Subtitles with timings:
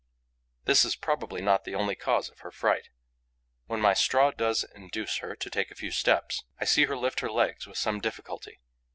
[0.65, 2.89] This is probably not the only cause of her fright.
[3.67, 7.19] When my straw does induce her to take a few steps, I see her lift
[7.19, 8.61] her legs with some difficulty.